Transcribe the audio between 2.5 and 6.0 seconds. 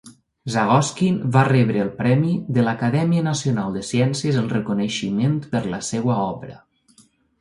de l'acadèmia nacional de ciències en reconeixement per la